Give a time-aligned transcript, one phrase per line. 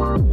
[0.00, 0.29] Bye.